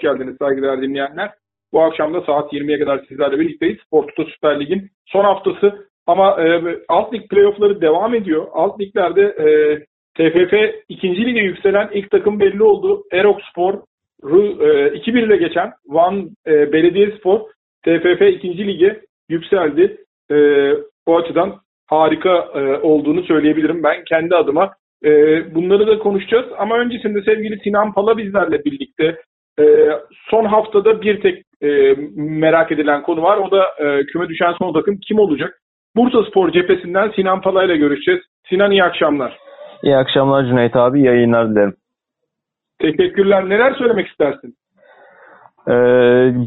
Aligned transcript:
geldiniz 0.00 0.36
saygıdeğer 0.38 0.82
dinleyenler. 0.82 1.30
Bu 1.72 1.82
akşam 1.82 2.14
da 2.14 2.20
saat 2.20 2.52
20'ye 2.52 2.78
kadar 2.78 3.04
sizlerle 3.08 3.38
birlikteyiz. 3.38 3.78
Toto 3.90 4.24
Süper 4.24 4.60
Lig'in 4.60 4.90
son 5.06 5.24
haftası 5.24 5.88
ama 6.06 6.42
e, 6.42 6.78
alt 6.88 7.14
lig 7.14 7.28
playoffları 7.30 7.80
devam 7.80 8.14
ediyor. 8.14 8.46
Alt 8.52 8.80
liglerde 8.80 9.22
e, 9.22 9.46
TFF 10.14 10.54
ikinci 10.88 11.26
lige 11.26 11.40
yükselen 11.40 11.90
ilk 11.92 12.10
takım 12.10 12.40
belli 12.40 12.62
oldu. 12.62 13.02
Erok 13.12 13.40
Spor 13.42 13.74
e, 13.74 14.26
2-1 14.26 15.26
ile 15.26 15.36
geçen 15.36 15.72
Van 15.86 16.30
e, 16.46 16.72
Belediyespor 16.72 17.40
TFF 17.84 18.22
ikinci 18.22 18.66
lige 18.66 19.00
yükseldi. 19.28 19.96
E, 20.30 20.36
bu 21.06 21.16
açıdan 21.16 21.60
harika 21.86 22.48
e, 22.54 22.60
olduğunu 22.76 23.22
söyleyebilirim 23.22 23.82
ben 23.82 24.04
kendi 24.04 24.36
adıma. 24.36 24.72
E, 25.04 25.10
bunları 25.54 25.86
da 25.86 25.98
konuşacağız 25.98 26.46
ama 26.58 26.78
öncesinde 26.78 27.22
sevgili 27.22 27.60
Sinan 27.64 27.92
Pala 27.94 28.18
bizlerle 28.18 28.64
birlikte 28.64 29.16
e, 29.60 29.64
son 30.30 30.44
haftada 30.44 31.02
bir 31.02 31.20
tek 31.20 31.44
e, 31.62 31.94
merak 32.16 32.72
edilen 32.72 33.02
konu 33.02 33.22
var. 33.22 33.36
O 33.36 33.50
da 33.50 33.64
e, 33.78 34.06
küme 34.06 34.28
düşen 34.28 34.52
son 34.58 34.72
takım 34.72 34.98
kim 35.08 35.18
olacak? 35.18 35.54
Bursa 35.96 36.24
Spor 36.24 36.50
cephesinden 36.52 37.12
Sinan 37.16 37.40
Pala 37.40 37.64
ile 37.64 37.76
görüşeceğiz. 37.76 38.20
Sinan 38.48 38.70
iyi 38.70 38.84
akşamlar. 38.84 39.38
İyi 39.82 39.96
akşamlar 39.96 40.44
Cüneyt 40.44 40.76
abi. 40.76 41.02
Yayınlar 41.02 41.50
dilerim. 41.50 41.74
Teşekkürler. 42.78 43.48
Neler 43.48 43.74
söylemek 43.74 44.08
istersin? 44.08 44.54
Ee, 45.68 45.72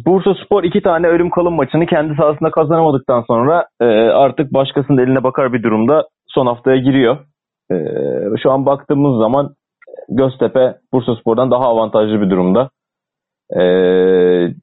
Bursa 0.05 0.33
Spor 0.45 0.63
iki 0.63 0.81
tane 0.81 1.07
ölüm 1.07 1.29
kalım 1.29 1.53
maçını 1.55 1.85
kendi 1.85 2.15
sahasında 2.15 2.51
kazanamadıktan 2.51 3.21
sonra 3.21 3.65
e, 3.81 3.85
artık 4.09 4.53
başkasının 4.53 4.97
eline 4.97 5.23
bakar 5.23 5.53
bir 5.53 5.63
durumda 5.63 6.07
son 6.27 6.45
haftaya 6.45 6.77
giriyor. 6.77 7.17
E, 7.71 7.75
şu 8.43 8.51
an 8.51 8.65
baktığımız 8.65 9.19
zaman 9.19 9.49
Göztepe 10.09 10.75
Bursa 10.93 11.15
Spor'dan 11.15 11.51
daha 11.51 11.63
avantajlı 11.63 12.21
bir 12.21 12.29
durumda. 12.29 12.69
E, 13.55 13.63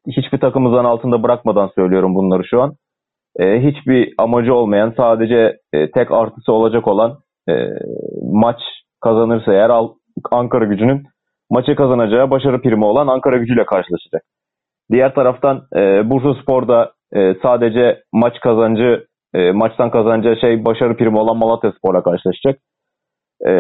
hiçbir 0.07 0.41
takımımızdan 0.41 0.85
altında 0.85 1.23
bırakmadan 1.23 1.71
söylüyorum 1.75 2.15
bunları 2.15 2.45
şu 2.45 2.63
an. 2.63 2.75
E, 3.39 3.63
hiçbir 3.63 4.15
amacı 4.19 4.55
olmayan 4.55 4.95
sadece 4.97 5.57
e, 5.73 5.91
tek 5.91 6.11
artısı 6.11 6.53
olacak 6.53 6.89
olan 6.89 7.19
e, 7.49 7.53
maç 8.33 8.61
kazanırsa 9.01 9.53
eğer 9.53 9.71
Ankara 10.31 10.65
gücünün 10.65 11.07
maçı 11.51 11.77
kazanacağı 11.77 12.31
başarı 12.31 12.63
primi 12.63 12.85
olan 12.85 13.07
Ankara 13.07 13.37
gücüyle 13.37 13.67
karşılaşacak. 13.67 14.23
Diğer 14.93 15.15
taraftan 15.15 15.63
e, 15.77 16.11
Bursa 16.11 16.43
Spor'da 16.43 16.93
e, 17.15 17.35
sadece 17.43 18.03
maç 18.13 18.41
kazancı 18.41 19.07
e, 19.35 19.53
maçtan 19.53 19.91
kazanacağı 19.91 20.37
şey 20.37 20.65
başarı 20.65 20.97
primi 20.97 21.19
olan 21.19 21.37
Malatya 21.37 21.73
Spor'la 21.73 22.03
karşılaşacak. 22.03 22.61
E, 23.47 23.53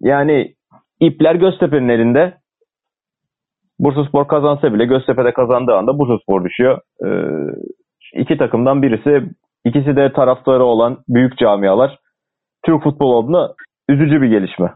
yani 0.00 0.54
ipler 1.00 1.34
Göztepe'nin 1.34 1.88
elinde. 1.88 2.39
Bursa 3.80 4.04
Spor 4.04 4.28
kazansa 4.28 4.74
bile 4.74 4.84
Göztepe'de 4.84 5.32
kazandığı 5.32 5.74
anda 5.74 5.98
Bursa 5.98 6.18
Spor 6.22 6.44
düşüyor. 6.44 6.78
E, 7.04 7.08
iki 8.20 8.38
takımdan 8.38 8.82
birisi, 8.82 9.22
ikisi 9.64 9.96
de 9.96 10.12
taraftarı 10.12 10.64
olan 10.64 10.98
büyük 11.08 11.38
camialar. 11.38 11.98
Türk 12.66 12.82
futbol 12.82 13.24
adına 13.24 13.54
üzücü 13.88 14.22
bir 14.22 14.28
gelişme. 14.28 14.74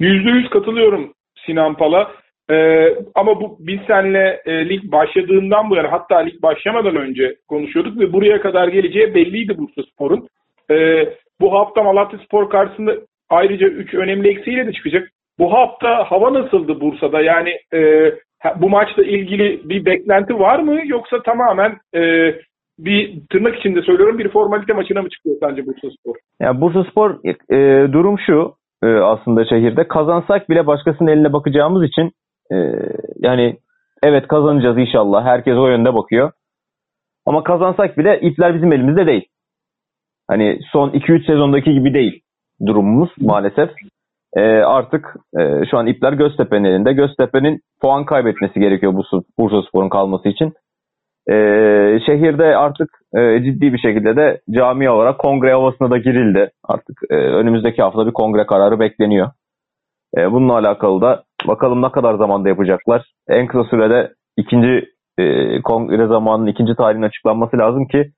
Yüzde 0.00 0.30
yüz 0.30 0.50
katılıyorum 0.50 1.12
Sinan 1.46 1.74
Pala. 1.74 2.10
Ee, 2.50 2.94
ama 3.14 3.40
bu 3.40 3.56
biz 3.60 3.80
seninle 3.86 4.42
e, 4.46 4.68
lig 4.68 4.92
başladığından 4.92 5.70
bu 5.70 5.76
yana 5.76 5.92
hatta 5.92 6.18
lig 6.18 6.42
başlamadan 6.42 6.96
önce 6.96 7.36
konuşuyorduk 7.48 7.98
ve 7.98 8.12
buraya 8.12 8.40
kadar 8.40 8.68
geleceği 8.68 9.14
belliydi 9.14 9.58
Bursa 9.58 9.82
Spor'un. 9.82 10.28
Ee, 10.70 11.08
bu 11.40 11.52
hafta 11.52 11.82
Malatya 11.82 12.18
Spor 12.18 12.50
karşısında 12.50 12.94
ayrıca 13.28 13.66
3 13.66 13.94
önemli 13.94 14.28
eksiğiyle 14.28 14.66
de 14.66 14.72
çıkacak. 14.72 15.10
Bu 15.38 15.52
hafta 15.52 16.10
hava 16.10 16.34
nasıldı 16.34 16.80
Bursa'da? 16.80 17.20
Yani 17.20 17.50
e, 17.74 18.10
bu 18.56 18.70
maçla 18.70 19.02
ilgili 19.02 19.68
bir 19.68 19.84
beklenti 19.84 20.38
var 20.38 20.58
mı 20.58 20.80
yoksa 20.84 21.22
tamamen 21.22 21.78
e, 21.94 22.00
bir 22.78 23.26
tırnak 23.30 23.58
içinde 23.58 23.82
söylüyorum 23.82 24.18
bir 24.18 24.28
formalite 24.28 24.72
maçına 24.72 25.02
mı 25.02 25.08
çıkıyor 25.08 25.36
sence 25.40 25.66
Bursa 25.66 25.88
Spor? 25.90 26.14
Ya 26.40 26.60
Bursa 26.60 26.84
Spor 26.84 27.10
e, 27.50 27.92
durum 27.92 28.18
şu 28.18 28.54
e, 28.82 28.86
aslında 28.86 29.44
şehirde 29.44 29.88
kazansak 29.88 30.50
bile 30.50 30.66
başkasının 30.66 31.08
eline 31.08 31.32
bakacağımız 31.32 31.84
için 31.84 32.12
e, 32.52 32.56
yani 33.16 33.56
evet 34.02 34.28
kazanacağız 34.28 34.78
inşallah 34.78 35.24
herkes 35.24 35.54
o 35.54 35.68
yönde 35.68 35.94
bakıyor. 35.94 36.32
Ama 37.26 37.42
kazansak 37.42 37.98
bile 37.98 38.20
ipler 38.20 38.54
bizim 38.54 38.72
elimizde 38.72 39.06
değil. 39.06 39.26
Hani 40.28 40.58
son 40.72 40.90
2-3 40.90 41.26
sezondaki 41.26 41.72
gibi 41.72 41.94
değil 41.94 42.20
durumumuz 42.66 43.10
maalesef. 43.18 43.70
E, 44.36 44.40
artık 44.62 45.16
e, 45.38 45.66
şu 45.70 45.78
an 45.78 45.86
ipler 45.86 46.12
Göztepe'nin 46.12 46.64
elinde. 46.64 46.92
Göztepe'nin 46.92 47.60
puan 47.82 48.04
kaybetmesi 48.04 48.60
gerekiyor 48.60 48.94
bu 48.94 49.22
Bursa 49.38 49.62
Spor'un 49.62 49.88
kalması 49.88 50.28
için. 50.28 50.52
E, 51.30 51.34
şehirde 52.06 52.56
artık 52.56 52.88
e, 53.16 53.42
ciddi 53.44 53.72
bir 53.72 53.78
şekilde 53.78 54.16
de 54.16 54.40
cami 54.50 54.90
olarak 54.90 55.18
kongre 55.18 55.52
havasına 55.52 55.90
da 55.90 55.98
girildi. 55.98 56.50
Artık 56.64 57.00
e, 57.10 57.14
önümüzdeki 57.14 57.82
hafta 57.82 58.06
bir 58.06 58.12
kongre 58.12 58.46
kararı 58.46 58.80
bekleniyor. 58.80 59.30
E, 60.16 60.32
bununla 60.32 60.54
alakalı 60.54 61.00
da 61.00 61.22
bakalım 61.48 61.82
ne 61.82 61.90
kadar 61.90 62.14
zamanda 62.14 62.48
yapacaklar. 62.48 63.12
En 63.28 63.46
kısa 63.46 63.64
sürede 63.64 64.12
ikinci 64.36 64.88
e, 65.18 65.62
kongre 65.62 66.06
zamanının 66.06 66.46
ikinci 66.50 66.74
tarihin 66.74 67.02
açıklanması 67.02 67.58
lazım 67.58 67.86
ki 67.86 68.10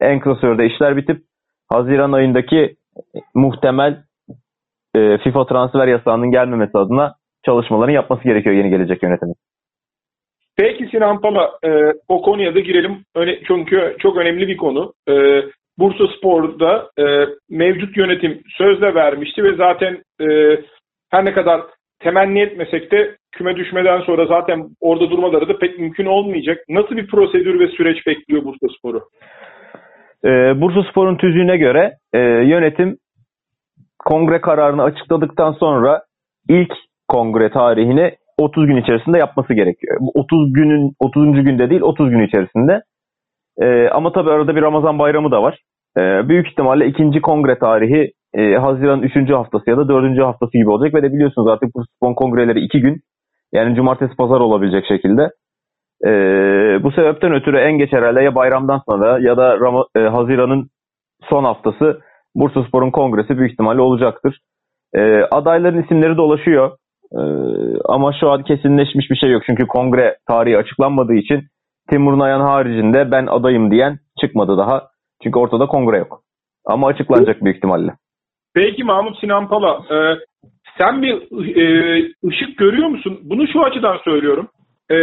en 0.00 0.20
kısa 0.20 0.40
sürede 0.40 0.66
işler 0.66 0.96
bitip 0.96 1.22
Haziran 1.68 2.12
ayındaki 2.12 2.76
muhtemel 3.34 4.05
e, 4.96 5.18
FIFA 5.18 5.46
transfer 5.46 5.88
yasağının 5.88 6.30
gelmemesi 6.30 6.78
adına 6.78 7.14
çalışmalarını 7.44 7.92
yapması 7.92 8.24
gerekiyor 8.24 8.54
yeni 8.54 8.70
gelecek 8.70 9.02
yönetimin. 9.02 9.34
Peki 10.56 10.88
Sinan 10.90 11.20
Pala, 11.20 11.50
e, 11.64 11.92
o 12.08 12.22
konuya 12.22 12.54
da 12.54 12.60
girelim. 12.60 13.04
Öne, 13.14 13.38
çünkü 13.46 13.96
çok 13.98 14.16
önemli 14.16 14.48
bir 14.48 14.56
konu. 14.56 14.92
E, 15.08 15.12
Bursa 15.78 16.04
Spor'da 16.16 16.90
e, 16.98 17.26
mevcut 17.50 17.96
yönetim 17.96 18.40
sözle 18.58 18.94
vermişti 18.94 19.44
ve 19.44 19.56
zaten 19.56 20.02
e, 20.20 20.26
her 21.10 21.24
ne 21.24 21.32
kadar 21.32 21.60
temenni 22.00 22.40
etmesek 22.40 22.92
de 22.92 23.16
küme 23.32 23.56
düşmeden 23.56 24.00
sonra 24.00 24.26
zaten 24.26 24.66
orada 24.80 25.10
durmaları 25.10 25.48
da 25.48 25.58
pek 25.58 25.78
mümkün 25.78 26.06
olmayacak. 26.06 26.58
Nasıl 26.68 26.96
bir 26.96 27.06
prosedür 27.06 27.60
ve 27.60 27.68
süreç 27.68 28.06
bekliyor 28.06 28.44
Bursa 28.44 28.66
Spor'u? 28.78 29.00
Ee, 30.24 30.60
Bursa 30.60 30.90
Spor'un 30.90 31.16
tüzüğüne 31.16 31.56
göre 31.56 31.92
e, 32.12 32.18
yönetim 32.18 32.96
kongre 34.06 34.40
kararını 34.40 34.82
açıkladıktan 34.82 35.52
sonra 35.52 36.02
ilk 36.48 36.72
kongre 37.08 37.50
tarihini 37.50 38.12
30 38.38 38.66
gün 38.66 38.76
içerisinde 38.76 39.18
yapması 39.18 39.54
gerekiyor. 39.54 39.96
Bu 40.00 40.10
30 40.14 40.52
günün 40.52 40.92
30. 41.00 41.44
günde 41.44 41.70
değil 41.70 41.80
30 41.80 42.10
gün 42.10 42.26
içerisinde. 42.26 42.82
E, 43.60 43.88
ama 43.88 44.12
tabii 44.12 44.30
arada 44.30 44.56
bir 44.56 44.62
Ramazan 44.62 44.98
bayramı 44.98 45.30
da 45.30 45.42
var. 45.42 45.58
E, 45.98 46.28
büyük 46.28 46.48
ihtimalle 46.48 46.86
ikinci 46.86 47.20
kongre 47.20 47.58
tarihi 47.58 48.12
e, 48.34 48.54
Haziran 48.54 49.02
3. 49.02 49.30
haftası 49.30 49.70
ya 49.70 49.76
da 49.76 49.88
4. 49.88 50.18
haftası 50.22 50.58
gibi 50.58 50.70
olacak. 50.70 50.94
Ve 50.94 51.02
de 51.02 51.12
biliyorsunuz 51.12 51.48
artık 51.48 51.74
bu 51.74 51.84
spon 51.96 52.14
kongreleri 52.14 52.60
2 52.60 52.80
gün. 52.80 53.00
Yani 53.52 53.76
cumartesi 53.76 54.16
pazar 54.16 54.40
olabilecek 54.40 54.84
şekilde. 54.88 55.22
E, 56.06 56.10
bu 56.82 56.90
sebepten 56.92 57.32
ötürü 57.32 57.56
en 57.58 57.78
geç 57.78 57.92
herhalde 57.92 58.22
ya 58.22 58.34
bayramdan 58.34 58.82
sonra 58.88 59.18
ya 59.18 59.36
da 59.36 59.56
Ram- 59.56 59.88
e, 59.96 60.00
Haziran'ın 60.00 60.68
son 61.28 61.44
haftası 61.44 62.00
Bursa 62.36 62.64
Spor'un 62.64 62.90
kongresi 62.90 63.38
büyük 63.38 63.52
ihtimalle 63.52 63.80
olacaktır. 63.80 64.38
E, 64.94 65.00
adayların 65.30 65.82
isimleri 65.82 66.16
dolaşıyor. 66.16 66.76
E, 67.12 67.20
ama 67.84 68.12
şu 68.20 68.30
an 68.30 68.42
kesinleşmiş 68.42 69.10
bir 69.10 69.16
şey 69.16 69.30
yok. 69.30 69.42
Çünkü 69.46 69.66
kongre 69.66 70.16
tarihi 70.28 70.58
açıklanmadığı 70.58 71.14
için 71.14 71.42
Timur 71.90 72.18
Nayan 72.18 72.40
haricinde 72.40 73.10
ben 73.10 73.26
adayım 73.26 73.70
diyen 73.70 73.98
çıkmadı 74.20 74.58
daha. 74.58 74.88
Çünkü 75.22 75.38
ortada 75.38 75.66
kongre 75.66 75.98
yok. 75.98 76.20
Ama 76.66 76.86
açıklanacak 76.86 77.44
büyük 77.44 77.56
ihtimalle. 77.56 77.94
Peki 78.54 78.84
Mahmut 78.84 79.20
Sinan 79.20 79.48
Pala, 79.48 79.82
e, 79.90 79.96
sen 80.78 81.02
bir 81.02 81.14
e, 81.56 81.64
ışık 82.26 82.58
görüyor 82.58 82.88
musun? 82.88 83.20
Bunu 83.22 83.48
şu 83.48 83.64
açıdan 83.64 83.96
söylüyorum. 84.04 84.48
E, 84.90 84.96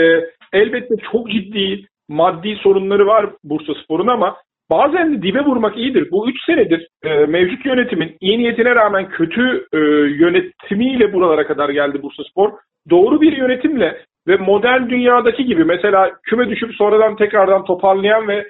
elbette 0.54 0.96
çok 1.12 1.32
ciddi 1.32 1.86
maddi 2.10 2.56
sorunları 2.56 3.08
var 3.08 3.30
Bursa 3.44 3.74
Spor'un 3.84 4.08
ama 4.08 4.36
bazen 4.70 5.14
de 5.14 5.22
dibe 5.22 5.42
vurmak 5.42 5.78
iyidir. 5.78 6.08
Bu 6.12 6.30
3 6.30 6.36
senedir 6.46 6.88
e, 7.04 7.26
mevcut 7.26 7.66
yönetimin 7.66 8.18
iyi 8.22 8.40
niyetine 8.40 8.76
rağmen 8.76 9.10
kötü 9.10 9.66
e, 9.74 9.78
yönetimiyle 10.24 11.14
buralara 11.14 11.48
kadar 11.48 11.70
geldi 11.70 12.02
Bursa 12.04 12.24
Spor. 12.24 12.52
Doğru 12.90 13.22
bir 13.22 13.38
yönetimle 13.38 13.98
ve 14.28 14.38
modern 14.38 14.90
dünyadaki 14.90 15.46
gibi 15.46 15.64
mesela 15.64 16.12
küme 16.24 16.50
düşüp 16.50 16.76
sonradan 16.76 17.16
tekrardan 17.16 17.64
toparlayan 17.64 18.28
ve 18.28 18.46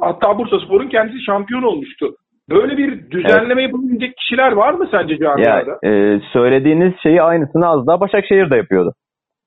hatta 0.00 0.38
Bursa 0.38 0.60
Spor'un 0.60 0.88
kendisi 0.88 1.24
şampiyon 1.24 1.62
olmuştu. 1.62 2.14
Böyle 2.50 2.76
bir 2.76 3.10
düzenleme 3.10 3.62
evet. 3.62 3.72
yapabilecek 3.72 4.16
kişiler 4.16 4.52
var 4.52 4.74
mı 4.74 4.88
sence 4.90 5.18
camiada? 5.18 5.78
Ya, 5.82 5.90
e, 5.90 6.20
söylediğiniz 6.32 6.92
şeyi 7.02 7.22
aynısını 7.22 7.68
az 7.68 7.86
daha 7.86 8.00
Başakşehir 8.00 8.50
de 8.50 8.56
yapıyordu. 8.56 8.92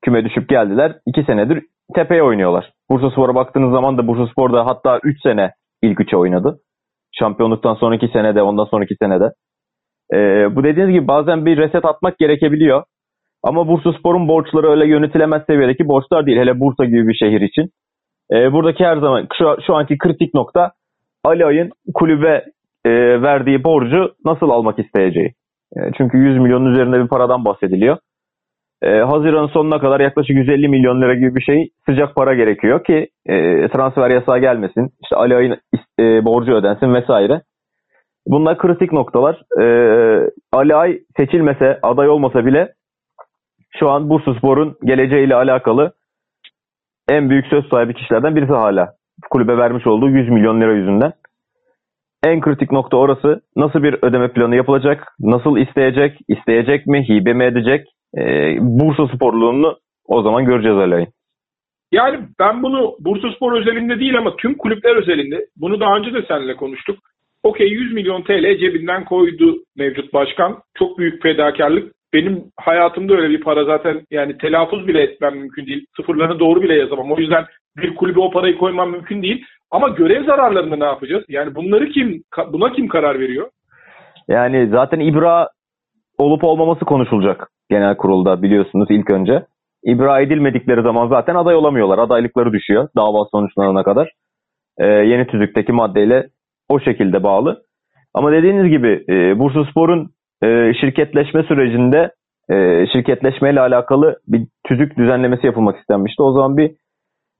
Küme 0.06 0.26
düşüp 0.26 0.50
geldiler. 0.50 0.96
iki 1.08 1.24
senedir 1.24 1.64
tepeye 1.96 2.24
oynuyorlar. 2.24 2.72
Bursa 2.90 3.10
Spor'a 3.12 3.36
baktığınız 3.36 3.72
zaman 3.72 3.98
da 3.98 4.08
Bursa 4.08 4.32
Spor'da 4.32 4.66
hatta 4.66 5.00
3 5.04 5.22
sene 5.22 5.52
ilk 5.84 6.00
üçe 6.00 6.18
oynadı. 6.18 6.60
Şampiyonluktan 7.20 7.76
sonraki 7.76 8.08
senede, 8.08 8.42
ondan 8.42 8.66
sonraki 8.66 8.96
senede. 8.96 9.32
E, 10.14 10.18
bu 10.56 10.64
dediğiniz 10.64 10.94
gibi 10.94 11.08
bazen 11.08 11.46
bir 11.46 11.58
reset 11.58 11.86
atmak 11.86 12.18
gerekebiliyor. 12.18 12.84
Ama 13.44 13.68
Bursa 13.68 13.94
Spor'un 13.94 14.28
borçları 14.28 14.70
öyle 14.70 14.88
yönetilemez 14.88 15.42
seviyedeki 15.48 15.88
borçlar 15.88 16.26
değil. 16.26 16.38
Hele 16.38 16.60
Bursa 16.60 16.86
gibi 16.86 17.08
bir 17.08 17.14
şehir 17.14 17.42
için. 17.42 17.70
E, 18.32 18.52
buradaki 18.52 18.86
her 18.86 18.98
zaman 18.98 19.28
şu, 19.38 19.58
şu 19.68 19.76
anki 19.76 19.98
kritik 19.98 20.34
nokta 20.34 20.72
Ali 21.24 21.46
Ay'ın 21.46 21.72
kulübe 21.94 22.46
e, 22.86 22.92
verdiği 23.22 23.64
borcu 23.64 24.14
nasıl 24.26 24.50
almak 24.50 24.80
isteyeceği. 24.80 25.34
E, 25.78 25.80
çünkü 25.98 26.18
100 26.18 26.40
milyonun 26.40 26.74
üzerinde 26.74 27.04
bir 27.04 27.08
paradan 27.08 27.46
bahsediliyor. 27.46 27.98
E, 28.84 29.00
Haziran'ın 29.00 29.48
sonuna 29.48 29.80
kadar 29.80 30.00
yaklaşık 30.00 30.36
150 30.36 30.68
milyon 30.68 31.02
lira 31.02 31.16
gibi 31.16 31.36
bir 31.36 31.42
şey 31.42 31.70
sıcak 31.86 32.16
para 32.16 32.34
gerekiyor 32.34 32.84
ki 32.84 33.08
e, 33.26 33.68
transfer 33.68 34.10
yasağı 34.10 34.40
gelmesin. 34.40 34.90
İşte 35.04 35.16
Ali 35.16 35.36
Ay'ın 35.36 35.58
e, 36.00 36.26
borcu 36.26 36.54
ödensin 36.54 36.94
vesaire. 36.94 37.42
Bunlar 38.28 38.58
kritik 38.58 38.92
noktalar. 38.92 39.42
E, 39.62 39.66
Ali 40.52 40.76
Ay 40.76 41.00
seçilmese, 41.18 41.80
aday 41.84 42.10
olmasa 42.10 42.46
bile 42.46 42.74
şu 43.80 43.90
an 43.90 44.10
Bursa 44.10 44.34
Spor'un 44.34 44.78
geleceğiyle 44.86 45.36
alakalı 45.36 45.94
en 47.10 47.30
büyük 47.30 47.48
söz 47.48 47.70
sahibi 47.70 47.94
kişilerden 47.94 48.36
birisi 48.36 48.54
hala. 48.54 48.94
Kulübe 49.30 49.58
vermiş 49.58 49.88
olduğu 49.88 50.10
100 50.10 50.30
milyon 50.30 50.62
lira 50.62 50.74
yüzünden. 50.74 51.14
En 52.24 52.42
kritik 52.42 52.72
nokta 52.72 52.98
orası. 52.98 53.42
Nasıl 53.56 53.84
bir 53.84 53.98
ödeme 54.02 54.32
planı 54.32 54.56
yapılacak? 54.56 55.16
Nasıl 55.20 55.58
isteyecek? 55.58 56.20
İsteyecek 56.28 56.88
mi? 56.88 57.10
Hibe 57.10 57.34
mi 57.34 57.44
edecek? 57.44 57.88
Ee, 58.18 58.58
Bursa 58.60 59.08
sporluğunu 59.16 59.78
o 60.06 60.22
zaman 60.22 60.46
göreceğiz 60.46 60.78
Alay'ın. 60.78 61.08
Yani 61.92 62.20
ben 62.40 62.64
bunu 62.64 62.96
Bursa 63.00 63.32
Spor 63.36 63.60
özelinde 63.60 64.00
değil 64.00 64.18
ama 64.18 64.36
tüm 64.36 64.58
kulüpler 64.58 64.96
özelinde 64.96 65.46
bunu 65.56 65.80
daha 65.80 65.98
önce 65.98 66.14
de 66.14 66.26
seninle 66.28 66.56
konuştuk. 66.56 67.00
Okey 67.44 67.68
100 67.68 67.94
milyon 67.94 68.22
TL 68.22 68.58
cebinden 68.60 69.06
koydu 69.06 69.56
mevcut 69.78 70.14
başkan. 70.14 70.58
Çok 70.78 70.98
büyük 70.98 71.24
fedakarlık. 71.24 71.94
Benim 72.14 72.44
hayatımda 72.58 73.14
öyle 73.14 73.30
bir 73.30 73.42
para 73.42 73.66
zaten 73.66 74.02
yani 74.12 74.38
telaffuz 74.38 74.88
bile 74.88 75.02
etmem 75.02 75.38
mümkün 75.38 75.66
değil. 75.66 75.86
Sıfırlarını 75.98 76.40
doğru 76.40 76.62
bile 76.62 76.76
yazamam. 76.76 77.12
O 77.12 77.18
yüzden 77.18 77.46
bir 77.78 77.96
kulübe 77.96 78.20
o 78.20 78.32
parayı 78.32 78.58
koymam 78.58 78.92
mümkün 78.92 79.22
değil. 79.22 79.46
Ama 79.72 79.90
görev 79.90 80.26
zararlarında 80.26 80.76
ne 80.76 80.86
yapacağız? 80.86 81.24
Yani 81.30 81.56
bunları 81.56 81.90
kim 81.90 82.24
buna 82.54 82.72
kim 82.72 82.88
karar 82.88 83.20
veriyor? 83.20 83.50
Yani 84.28 84.68
zaten 84.72 85.00
İbra 85.00 85.48
olup 86.18 86.44
olmaması 86.44 86.86
konuşulacak 86.86 87.53
genel 87.74 87.96
kurulda 87.98 88.42
biliyorsunuz 88.42 88.88
ilk 88.90 89.10
önce. 89.10 89.46
İbra 89.84 90.22
edilmedikleri 90.22 90.82
zaman 90.82 91.08
zaten 91.08 91.36
aday 91.36 91.56
olamıyorlar. 91.56 91.98
Adaylıkları 92.00 92.54
düşüyor 92.54 92.88
dava 92.98 93.26
sonuçlanana 93.32 93.84
kadar. 93.84 94.12
Ee, 94.78 94.86
yeni 94.86 95.28
tüzükteki 95.28 95.72
maddeyle 95.72 96.28
o 96.70 96.80
şekilde 96.80 97.24
bağlı. 97.24 97.62
Ama 98.14 98.32
dediğiniz 98.32 98.70
gibi 98.70 99.04
e, 99.10 99.40
Bursa 99.40 99.64
Spor'un 99.72 100.10
e, 100.44 100.74
şirketleşme 100.82 101.44
sürecinde 101.44 102.12
e, 102.50 102.86
şirketleşmeyle 102.94 103.60
alakalı 103.60 104.20
bir 104.28 104.48
tüzük 104.68 104.98
düzenlemesi 104.98 105.46
yapılmak 105.46 105.80
istenmişti. 105.80 106.24
O 106.24 106.32
zaman 106.32 106.58
bir 106.58 106.72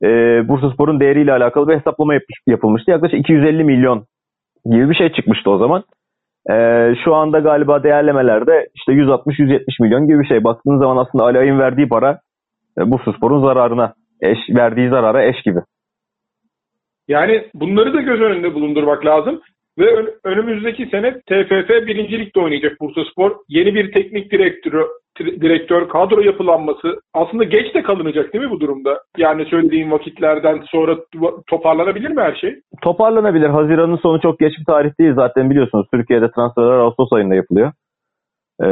e, 0.04 0.10
Bursa 0.48 0.72
Spor'un 0.72 1.00
değeriyle 1.00 1.34
alakalı 1.34 1.68
bir 1.68 1.76
hesaplama 1.76 2.14
yapmış, 2.14 2.40
yapılmıştı. 2.48 2.92
Yaklaşık 2.92 3.20
250 3.20 3.64
milyon 3.64 4.06
gibi 4.66 4.90
bir 4.90 4.96
şey 4.96 5.12
çıkmıştı 5.12 5.50
o 5.50 5.58
zaman. 5.58 5.84
E, 6.52 6.56
şu 7.04 7.16
anda 7.16 7.40
galiba 7.40 7.84
değerlemelerde 7.84 8.68
işte 8.76 8.92
160-170 8.92 9.64
milyon 9.82 10.08
gibi 10.08 10.20
bir 10.20 10.28
şey. 10.28 10.44
Baktığınız 10.44 10.82
zaman 10.82 10.98
aslında 10.98 11.24
Ali 11.24 11.38
Ay'ın 11.38 11.60
verdiği 11.60 11.88
para 11.88 12.20
e, 12.80 12.92
Bursa 12.92 13.14
Spor'un 13.14 13.42
zararına, 13.42 13.94
eş, 14.22 14.38
verdiği 14.50 14.90
zarara 14.90 15.24
eş 15.24 15.42
gibi. 15.42 15.60
Yani 17.08 17.48
bunları 17.54 17.94
da 17.94 18.02
göz 18.02 18.22
önünde 18.22 18.54
bulundurmak 18.54 19.06
lazım. 19.06 19.42
Ve 19.80 20.16
önümüzdeki 20.24 20.86
sene 20.86 21.14
TFF 21.20 21.70
birincilikte 21.88 22.40
oynayacak 22.40 22.82
Bursa 22.82 23.02
Spor. 23.12 23.32
Yeni 23.48 23.76
bir 23.76 23.92
teknik 23.92 24.32
direktör, 24.32 24.88
direktör 25.20 25.90
kadro 25.90 26.22
yapılanması 26.22 27.00
aslında 27.14 27.44
geç 27.44 27.76
de 27.76 27.84
kalınacak 27.84 28.34
değil 28.34 28.46
mi 28.46 28.52
bu 28.52 28.60
durumda? 28.60 29.00
Yani 29.18 29.46
söylediğim 29.46 29.92
vakitlerden 29.92 30.64
sonra 30.66 30.98
toparlanabilir 31.48 32.10
mi 32.10 32.22
her 32.22 32.36
şey? 32.36 32.56
Toparlanabilir. 32.82 33.50
Haziran'ın 33.50 33.98
sonu 33.98 34.22
çok 34.22 34.40
geç 34.40 34.54
bir 34.60 34.66
tarih 34.66 35.00
değil 35.00 35.14
zaten 35.16 35.50
biliyorsunuz. 35.50 35.88
Türkiye'de 35.94 36.32
transferler 36.32 36.78
Ağustos 36.78 37.14
ayında 37.14 37.36
yapılıyor. 37.36 37.72
Ee, 38.62 38.68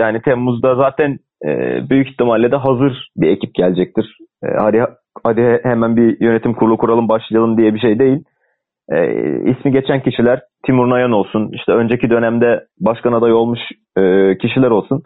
yani 0.00 0.22
Temmuz'da 0.22 0.74
zaten 0.74 1.18
e, 1.44 1.80
büyük 1.90 2.08
ihtimalle 2.08 2.50
de 2.52 2.56
hazır 2.56 3.10
bir 3.16 3.28
ekip 3.28 3.54
gelecektir. 3.54 4.18
E, 4.44 4.46
hadi 4.58 4.84
hadi 5.24 5.60
hemen 5.62 5.96
bir 5.96 6.20
yönetim 6.20 6.54
kurulu 6.54 6.76
kuralım 6.76 7.08
başlayalım 7.08 7.58
diye 7.58 7.74
bir 7.74 7.80
şey 7.80 7.98
değil 7.98 8.24
e, 8.92 8.98
ismi 9.50 9.72
geçen 9.72 10.02
kişiler 10.02 10.40
Timur 10.66 10.90
Nayan 10.90 11.12
olsun, 11.12 11.50
işte 11.52 11.72
önceki 11.72 12.10
dönemde 12.10 12.66
başkan 12.80 13.12
adayı 13.12 13.34
olmuş 13.34 13.60
e, 13.96 14.02
kişiler 14.38 14.70
olsun. 14.70 15.02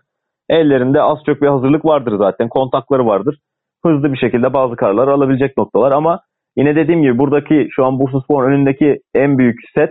Ellerinde 0.50 1.02
az 1.02 1.18
çok 1.26 1.42
bir 1.42 1.46
hazırlık 1.46 1.84
vardır 1.84 2.18
zaten, 2.18 2.48
kontakları 2.48 3.06
vardır. 3.06 3.38
Hızlı 3.84 4.12
bir 4.12 4.18
şekilde 4.18 4.52
bazı 4.52 4.76
kararlar 4.76 5.08
alabilecek 5.08 5.56
noktalar 5.56 5.92
ama 5.92 6.20
yine 6.56 6.76
dediğim 6.76 7.02
gibi 7.02 7.18
buradaki 7.18 7.68
şu 7.70 7.84
an 7.84 7.98
Bursaspor'un 8.00 8.52
önündeki 8.52 9.00
en 9.14 9.38
büyük 9.38 9.58
set 9.74 9.90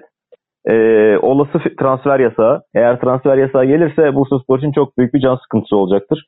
e, 0.65 0.75
olası 1.17 1.59
transfer 1.79 2.19
yasağı. 2.19 2.61
Eğer 2.75 3.00
transfer 3.00 3.38
yasağı 3.38 3.65
gelirse 3.65 4.15
Bursaspor 4.15 4.57
için 4.57 4.71
çok 4.71 4.97
büyük 4.97 5.13
bir 5.13 5.19
can 5.19 5.35
sıkıntısı 5.35 5.75
olacaktır. 5.75 6.25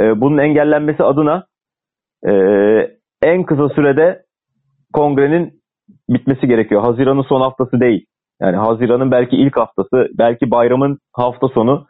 E, 0.00 0.20
bunun 0.20 0.38
engellenmesi 0.38 1.02
adına 1.02 1.44
e, 2.28 2.32
en 3.22 3.44
kısa 3.44 3.68
sürede 3.68 4.22
kongrenin 4.92 5.60
bitmesi 6.08 6.46
gerekiyor. 6.46 6.82
Haziran'ın 6.82 7.22
son 7.22 7.40
haftası 7.40 7.80
değil. 7.80 8.06
Yani 8.40 8.56
Haziran'ın 8.56 9.10
belki 9.10 9.36
ilk 9.36 9.56
haftası, 9.56 10.08
belki 10.18 10.50
bayramın 10.50 10.98
hafta 11.12 11.48
sonu 11.48 11.86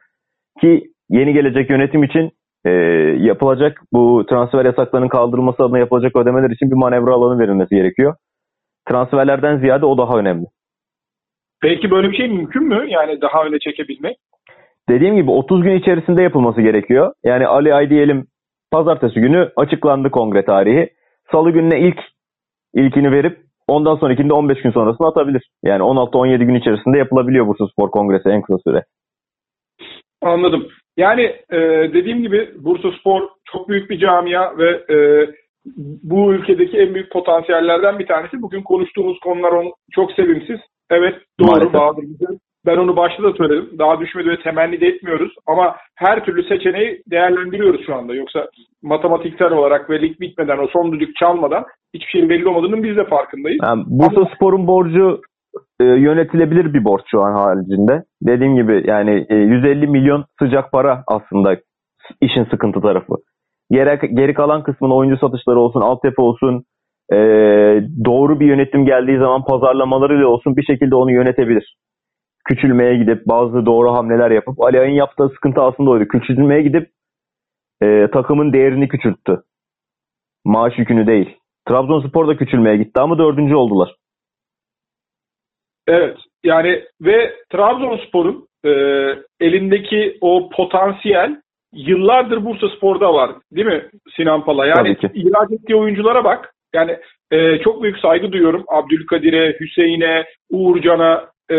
ki 0.60 0.84
yeni 1.10 1.32
gelecek 1.32 1.70
yönetim 1.70 2.04
için 2.04 2.30
e, 2.64 2.70
yapılacak 3.18 3.82
bu 3.92 4.26
transfer 4.28 4.64
yasaklarının 4.64 5.08
kaldırılması 5.08 5.62
adına 5.62 5.78
yapılacak 5.78 6.16
ödemeler 6.16 6.50
için 6.50 6.70
bir 6.70 6.76
manevra 6.76 7.14
alanı 7.14 7.38
verilmesi 7.38 7.74
gerekiyor. 7.74 8.14
Transferlerden 8.88 9.58
ziyade 9.58 9.86
o 9.86 9.98
daha 9.98 10.18
önemli. 10.18 10.46
Peki 11.62 11.90
böyle 11.90 12.10
bir 12.10 12.16
şey 12.16 12.28
mümkün 12.28 12.62
mü? 12.62 12.84
Yani 12.88 13.20
daha 13.20 13.44
öne 13.44 13.58
çekebilmek? 13.58 14.16
Dediğim 14.88 15.16
gibi 15.16 15.30
30 15.30 15.62
gün 15.62 15.78
içerisinde 15.78 16.22
yapılması 16.22 16.60
gerekiyor. 16.60 17.12
Yani 17.24 17.46
Ali 17.46 17.74
Ay 17.74 17.90
diyelim 17.90 18.26
pazartesi 18.70 19.20
günü 19.20 19.52
açıklandı 19.56 20.10
kongre 20.10 20.44
tarihi. 20.44 20.90
Salı 21.32 21.50
gününe 21.50 21.80
ilk 21.80 21.98
ilkini 22.74 23.12
verip 23.12 23.50
Ondan 23.70 23.96
sonrakinde 23.96 24.32
15 24.32 24.62
gün 24.62 24.70
sonrasını 24.70 25.06
atabilir. 25.06 25.50
Yani 25.62 25.82
16-17 25.82 26.44
gün 26.44 26.54
içerisinde 26.54 26.98
yapılabiliyor 26.98 27.46
Bursa 27.46 27.66
Spor 27.68 27.90
Kongresi 27.90 28.28
en 28.28 28.42
kısa 28.42 28.58
süre. 28.58 28.84
Anladım. 30.22 30.68
Yani 30.96 31.22
e, 31.52 31.58
dediğim 31.94 32.22
gibi 32.22 32.50
Bursa 32.58 32.88
Spor 33.00 33.28
çok 33.52 33.68
büyük 33.68 33.90
bir 33.90 33.98
camia 33.98 34.58
ve 34.58 34.70
e, 34.94 35.26
bu 36.02 36.32
ülkedeki 36.32 36.78
en 36.78 36.94
büyük 36.94 37.12
potansiyellerden 37.12 37.98
bir 37.98 38.06
tanesi. 38.06 38.42
Bugün 38.42 38.62
konuştuğumuz 38.62 39.18
konular 39.20 39.52
on, 39.52 39.72
çok 39.92 40.12
sevimsiz. 40.12 40.60
Evet 40.90 41.14
doğru 41.40 41.72
Bahadır 41.72 42.04
ben 42.66 42.76
onu 42.76 42.96
başta 42.96 43.22
da 43.22 43.32
söyledim. 43.32 43.78
Daha 43.78 44.00
düşmedi 44.00 44.28
ve 44.28 44.42
temenni 44.42 44.80
de 44.80 44.86
etmiyoruz. 44.86 45.32
Ama 45.46 45.76
her 45.96 46.24
türlü 46.24 46.42
seçeneği 46.42 47.02
değerlendiriyoruz 47.10 47.86
şu 47.86 47.94
anda. 47.94 48.14
Yoksa 48.14 48.48
matematiksel 48.82 49.52
olarak 49.52 49.90
ve 49.90 50.02
lig 50.02 50.20
bitmeden, 50.20 50.58
o 50.58 50.66
son 50.66 50.92
düdük 50.92 51.16
çalmadan 51.16 51.64
hiçbir 51.94 52.10
şeyin 52.10 52.28
belli 52.28 52.48
olmadığının 52.48 52.82
biz 52.82 52.96
de 52.96 53.04
farkındayız. 53.04 53.60
Yani 53.62 53.82
Bursa 53.86 54.20
Ama... 54.20 54.30
Spor'un 54.34 54.66
borcu 54.66 55.20
e, 55.80 55.84
yönetilebilir 55.84 56.74
bir 56.74 56.84
borç 56.84 57.02
şu 57.10 57.22
an 57.22 57.32
haricinde. 57.32 58.04
Dediğim 58.22 58.56
gibi 58.56 58.84
yani 58.86 59.26
e, 59.28 59.34
150 59.34 59.86
milyon 59.86 60.24
sıcak 60.38 60.72
para 60.72 61.04
aslında 61.06 61.56
işin 62.20 62.44
sıkıntı 62.44 62.80
tarafı. 62.80 63.14
Geri, 63.70 64.14
geri 64.14 64.34
kalan 64.34 64.62
kısmın 64.62 64.90
oyuncu 64.90 65.16
satışları 65.16 65.58
olsun, 65.58 65.80
altyapı 65.80 66.22
olsun, 66.22 66.64
e, 67.12 67.16
doğru 68.04 68.40
bir 68.40 68.46
yönetim 68.46 68.84
geldiği 68.84 69.18
zaman 69.18 69.44
pazarlamalarıyla 69.44 70.26
olsun 70.26 70.56
bir 70.56 70.62
şekilde 70.62 70.94
onu 70.94 71.12
yönetebilir 71.12 71.76
küçülmeye 72.50 72.96
gidip 72.96 73.26
bazı 73.26 73.66
doğru 73.66 73.92
hamleler 73.92 74.30
yapıp 74.30 74.60
Ali 74.62 74.80
Ay'ın 74.80 74.94
yaptığı 74.94 75.28
sıkıntı 75.28 75.60
aslında 75.60 75.90
oydu. 75.90 76.08
Küçülmeye 76.08 76.62
gidip 76.62 76.90
e, 77.82 78.08
takımın 78.12 78.52
değerini 78.52 78.88
küçülttü. 78.88 79.42
Maaş 80.44 80.78
yükünü 80.78 81.06
değil. 81.06 81.36
Trabzonspor 81.68 82.28
da 82.28 82.36
küçülmeye 82.36 82.76
gitti 82.76 83.00
ama 83.00 83.18
dördüncü 83.18 83.54
oldular. 83.54 83.96
Evet 85.90 86.16
yani 86.44 86.84
ve 87.02 87.34
Trabzonspor'un 87.52 88.46
e, 88.64 88.70
elindeki 89.40 90.18
o 90.20 90.50
potansiyel 90.50 91.36
yıllardır 91.72 92.44
Bursa 92.44 92.68
Spor'da 92.68 93.14
var 93.14 93.30
değil 93.52 93.66
mi 93.66 93.84
Sinan 94.16 94.44
Pala? 94.44 94.66
Yani 94.66 94.96
ihraç 95.14 95.50
ettiği 95.52 95.76
oyunculara 95.76 96.24
bak. 96.24 96.54
Yani 96.74 96.96
e, 97.30 97.58
çok 97.58 97.82
büyük 97.82 97.98
saygı 97.98 98.32
duyuyorum 98.32 98.64
Abdülkadir'e, 98.68 99.56
Hüseyin'e, 99.60 100.24
Uğurcan'a, 100.50 101.28
e, 101.50 101.56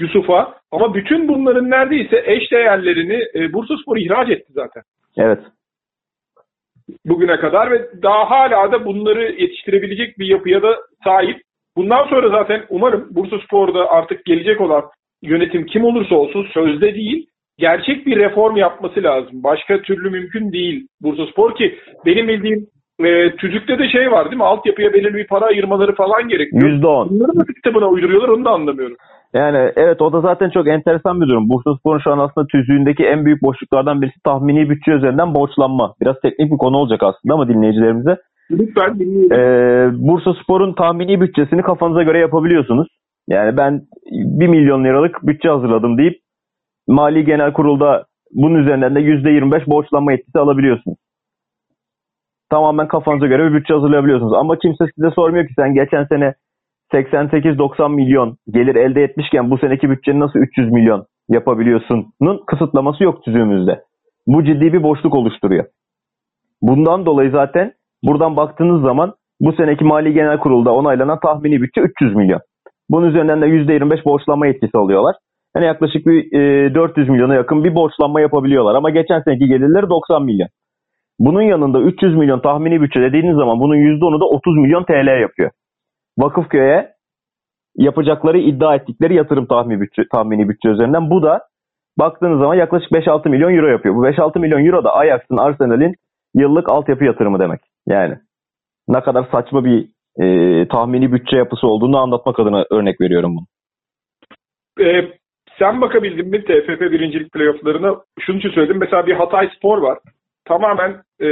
Yusuf'a. 0.00 0.54
Ama 0.70 0.94
bütün 0.94 1.28
bunların 1.28 1.70
neredeyse 1.70 2.22
eş 2.26 2.52
değerlerini 2.52 3.24
e, 3.34 3.52
Bursaspor 3.52 3.96
ihraç 3.96 4.30
etti 4.30 4.52
zaten. 4.52 4.82
Evet. 5.18 5.40
Bugüne 7.06 7.36
kadar 7.36 7.70
ve 7.70 7.88
daha 8.02 8.30
hala 8.30 8.72
da 8.72 8.84
bunları 8.84 9.32
yetiştirebilecek 9.32 10.18
bir 10.18 10.26
yapıya 10.26 10.62
da 10.62 10.78
sahip. 11.04 11.42
Bundan 11.76 12.08
sonra 12.08 12.28
zaten 12.28 12.64
umarım 12.68 13.08
Bursaspor'da 13.10 13.90
artık 13.90 14.24
gelecek 14.24 14.60
olan 14.60 14.82
yönetim 15.22 15.66
kim 15.66 15.84
olursa 15.84 16.14
olsun 16.14 16.46
sözde 16.54 16.94
değil 16.94 17.26
gerçek 17.58 18.06
bir 18.06 18.16
reform 18.16 18.56
yapması 18.56 19.02
lazım. 19.02 19.42
Başka 19.44 19.82
türlü 19.82 20.10
mümkün 20.10 20.52
değil 20.52 20.86
Bursa 21.02 21.26
Spor 21.26 21.54
ki 21.54 21.78
benim 22.06 22.28
bildiğim 22.28 22.66
e, 23.04 23.36
tüzükte 23.36 23.78
de 23.78 23.88
şey 23.88 24.10
var 24.10 24.24
değil 24.24 24.36
mi? 24.36 24.44
Altyapıya 24.44 24.92
belirli 24.92 25.14
bir 25.14 25.26
para 25.26 25.44
ayırmaları 25.44 25.94
falan 25.94 26.28
gerekiyor. 26.28 26.62
%10. 26.62 27.10
Bunları 27.10 27.30
nasıl 27.34 27.54
kitabına 27.54 27.88
uyduruyorlar 27.88 28.28
onu 28.28 28.44
da 28.44 28.50
anlamıyorum. 28.50 28.96
Yani 29.34 29.72
evet 29.76 30.02
o 30.02 30.12
da 30.12 30.20
zaten 30.20 30.50
çok 30.50 30.68
enteresan 30.68 31.20
bir 31.20 31.28
durum. 31.28 31.48
Bursaspor'un 31.48 31.98
şu 31.98 32.12
an 32.12 32.18
aslında 32.18 32.46
tüzüğündeki 32.46 33.04
en 33.04 33.24
büyük 33.24 33.42
boşluklardan 33.42 34.02
birisi 34.02 34.22
tahmini 34.24 34.70
bütçe 34.70 34.92
üzerinden 34.92 35.34
borçlanma. 35.34 35.94
Biraz 36.00 36.20
teknik 36.20 36.52
bir 36.52 36.58
konu 36.58 36.76
olacak 36.76 37.02
aslında 37.02 37.34
ama 37.34 37.48
dinleyicilerimize. 37.48 38.16
Lütfen 38.50 38.98
dinleyelim. 38.98 39.32
Ee, 39.32 39.90
Bursaspor'un 40.08 40.72
tahmini 40.74 41.20
bütçesini 41.20 41.62
kafanıza 41.62 42.02
göre 42.02 42.18
yapabiliyorsunuz. 42.18 42.88
Yani 43.28 43.56
ben 43.56 43.82
1 44.10 44.48
milyon 44.48 44.84
liralık 44.84 45.16
bütçe 45.22 45.48
hazırladım 45.48 45.98
deyip 45.98 46.20
Mali 46.88 47.24
Genel 47.24 47.52
Kurul'da 47.52 48.04
bunun 48.32 48.54
üzerinden 48.54 48.94
de 48.94 49.00
%25 49.00 49.66
borçlanma 49.66 50.12
yetkisi 50.12 50.38
alabiliyorsunuz. 50.38 50.98
Tamamen 52.50 52.88
kafanıza 52.88 53.26
göre 53.26 53.50
bir 53.50 53.58
bütçe 53.58 53.74
hazırlayabiliyorsunuz. 53.74 54.32
Ama 54.32 54.58
kimse 54.58 54.84
size 54.94 55.10
sormuyor 55.10 55.46
ki 55.46 55.52
sen 55.56 55.74
geçen 55.74 56.04
sene 56.04 56.34
88-90 56.92 57.94
milyon 57.94 58.36
gelir 58.50 58.74
elde 58.74 59.02
etmişken 59.02 59.50
bu 59.50 59.58
seneki 59.58 59.90
bütçeni 59.90 60.20
nasıl 60.20 60.38
300 60.38 60.72
milyon 60.72 61.06
yapabiliyorsunun 61.28 62.44
kısıtlaması 62.46 63.04
yok 63.04 63.24
tüzüğümüzde. 63.24 63.80
Bu 64.26 64.44
ciddi 64.44 64.72
bir 64.72 64.82
boşluk 64.82 65.14
oluşturuyor. 65.14 65.64
Bundan 66.62 67.06
dolayı 67.06 67.30
zaten 67.30 67.72
buradan 68.02 68.36
baktığınız 68.36 68.82
zaman 68.82 69.14
bu 69.40 69.52
seneki 69.52 69.84
Mali 69.84 70.12
Genel 70.12 70.38
Kurul'da 70.38 70.74
onaylanan 70.74 71.20
tahmini 71.20 71.62
bütçe 71.62 71.80
300 71.80 72.14
milyon. 72.14 72.40
Bunun 72.90 73.08
üzerinden 73.08 73.42
de 73.42 73.46
%25 73.46 74.04
borçlanma 74.04 74.46
yetkisi 74.46 74.78
alıyorlar. 74.78 75.16
Yani 75.56 75.66
yaklaşık 75.66 76.06
bir 76.06 76.32
e, 76.32 76.74
400 76.74 77.08
milyona 77.08 77.34
yakın 77.34 77.64
bir 77.64 77.74
borçlanma 77.74 78.20
yapabiliyorlar. 78.20 78.74
Ama 78.74 78.90
geçen 78.90 79.20
seneki 79.20 79.46
gelirleri 79.46 79.90
90 79.90 80.24
milyon. 80.24 80.48
Bunun 81.18 81.42
yanında 81.42 81.80
300 81.80 82.16
milyon 82.16 82.40
tahmini 82.40 82.80
bütçe 82.82 83.00
dediğiniz 83.00 83.36
zaman 83.36 83.60
bunun 83.60 83.76
%10'u 83.76 84.20
da 84.20 84.24
30 84.24 84.56
milyon 84.56 84.84
TL 84.84 85.20
yapıyor. 85.20 85.50
Vakıfköy'e 86.18 86.88
yapacakları 87.76 88.38
iddia 88.38 88.74
ettikleri 88.74 89.14
yatırım 89.14 89.46
tahmini 89.46 89.80
bütçe, 89.80 90.02
tahmini 90.12 90.48
bütçe 90.48 90.68
üzerinden. 90.68 91.10
Bu 91.10 91.22
da 91.22 91.40
baktığınız 91.98 92.38
zaman 92.38 92.54
yaklaşık 92.54 92.90
5-6 92.90 93.28
milyon 93.28 93.54
euro 93.54 93.66
yapıyor. 93.66 93.94
Bu 93.94 94.06
5-6 94.06 94.38
milyon 94.38 94.64
euro 94.64 94.84
da 94.84 94.96
Ajax'ın, 94.96 95.36
Arsenal'in 95.36 95.94
yıllık 96.34 96.70
altyapı 96.70 97.04
yatırımı 97.04 97.38
demek. 97.38 97.60
Yani 97.90 98.14
ne 98.88 99.00
kadar 99.00 99.26
saçma 99.32 99.64
bir 99.64 99.86
e, 100.22 100.68
tahmini 100.68 101.12
bütçe 101.12 101.36
yapısı 101.36 101.66
olduğunu 101.66 101.98
anlatmak 101.98 102.40
adına 102.40 102.64
örnek 102.70 103.00
veriyorum 103.00 103.36
bunu. 103.36 103.46
Ee, 104.86 105.08
sen 105.58 105.80
bakabildin 105.80 106.28
mi 106.28 106.44
TFF 106.44 106.80
birincilik 106.80 107.32
playofflarına? 107.32 107.96
Şunu 108.20 108.38
için 108.38 108.50
söyledim. 108.50 108.78
Mesela 108.78 109.06
bir 109.06 109.14
Hatay 109.14 109.50
Spor 109.56 109.78
var. 109.78 109.98
Tamamen 110.44 110.90
e, 111.20 111.28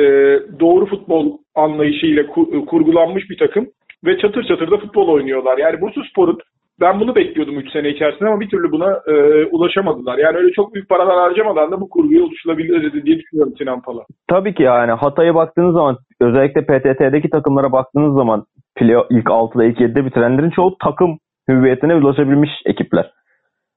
doğru 0.60 0.86
futbol 0.86 1.38
anlayışıyla 1.54 2.22
ku- 2.22 2.66
kurgulanmış 2.66 3.30
bir 3.30 3.38
takım 3.38 3.66
ve 4.04 4.18
çatır 4.18 4.44
çatır 4.44 4.70
da 4.70 4.78
futbol 4.78 5.08
oynuyorlar. 5.08 5.58
Yani 5.58 5.80
Bursa 5.80 6.00
Spor'un 6.10 6.38
ben 6.80 7.00
bunu 7.00 7.14
bekliyordum 7.14 7.58
3 7.58 7.72
sene 7.72 7.88
içerisinde 7.88 8.28
ama 8.28 8.40
bir 8.40 8.48
türlü 8.48 8.72
buna 8.72 9.00
e, 9.06 9.44
ulaşamadılar. 9.46 10.18
Yani 10.18 10.36
öyle 10.36 10.52
çok 10.52 10.74
büyük 10.74 10.88
paralar 10.88 11.18
harcamadan 11.18 11.70
da 11.70 11.80
bu 11.80 11.88
kurguya 11.88 12.22
ulaşılabilir 12.22 13.04
diye 13.04 13.18
düşünüyorum 13.18 13.54
Sinan 13.58 13.80
Pala. 13.80 14.02
Tabii 14.28 14.54
ki 14.54 14.62
yani 14.62 14.92
Hatay'a 14.92 15.34
baktığınız 15.34 15.74
zaman 15.74 15.96
özellikle 16.20 16.60
PTT'deki 16.62 17.30
takımlara 17.30 17.72
baktığınız 17.72 18.14
zaman 18.14 18.44
ilk 19.10 19.26
6'da 19.26 19.64
ilk 19.64 19.80
7'de 19.80 20.04
bitirenlerin 20.04 20.50
çoğu 20.50 20.76
takım 20.84 21.18
hüviyetine 21.48 21.94
ulaşabilmiş 21.94 22.50
ekipler. 22.66 23.10